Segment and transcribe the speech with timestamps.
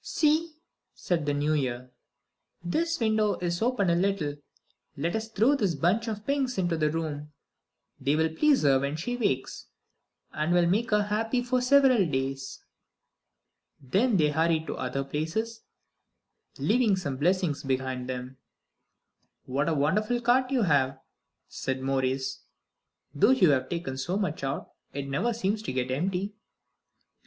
[0.03, 0.55] "See,"
[0.95, 1.91] said the New Year,
[2.63, 4.37] "this window is open a little;
[4.97, 7.31] let us throw this bunch of pinks into the room.
[7.99, 9.67] They will please her when she wakes,
[10.33, 12.63] and will make her happy for several days."
[13.79, 15.61] Then they hurried to other places,
[16.57, 18.37] leaving some blessing behind them.
[19.45, 20.99] "What a wonderful cart you have,"
[21.47, 22.39] said Maurice;
[23.13, 26.33] "though you have taken so much out, it never seems to get empty."